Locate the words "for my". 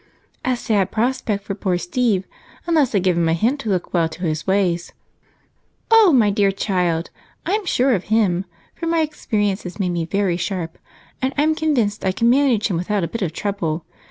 8.73-9.01